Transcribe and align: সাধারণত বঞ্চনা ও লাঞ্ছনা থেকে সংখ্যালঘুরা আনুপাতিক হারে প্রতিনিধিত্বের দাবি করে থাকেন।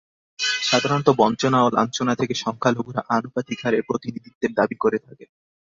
সাধারণত 0.63 1.07
বঞ্চনা 1.17 1.59
ও 1.63 1.69
লাঞ্ছনা 1.69 2.13
থেকে 2.15 2.33
সংখ্যালঘুরা 2.35 3.01
আনুপাতিক 3.09 3.57
হারে 3.63 3.79
প্রতিনিধিত্বের 3.81 4.51
দাবি 4.53 4.75
করে 4.75 4.97
থাকেন। 4.99 5.29